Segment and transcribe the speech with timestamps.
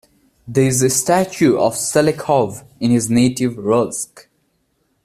[0.47, 4.25] There is a statue of Shelekhov in his native Rylsk.